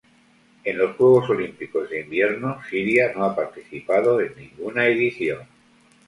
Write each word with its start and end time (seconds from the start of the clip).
En 0.63 0.79
los 0.79 0.95
Juegos 0.95 1.29
Olímpicos 1.29 1.87
de 1.87 2.01
Invierno 2.01 2.57
Siria 2.71 3.11
no 3.15 3.23
ha 3.23 3.35
participado 3.35 4.19
en 4.19 4.33
ninguna 4.35 4.87
edición. 4.87 5.41